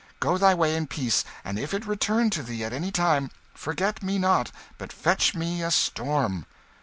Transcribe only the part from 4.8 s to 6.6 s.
fetch me a storm."